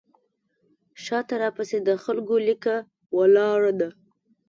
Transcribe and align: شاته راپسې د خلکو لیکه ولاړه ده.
شاته 1.03 1.35
راپسې 1.43 1.77
د 1.87 1.89
خلکو 2.03 2.35
لیکه 2.47 2.75
ولاړه 3.17 3.71
ده. 3.79 3.89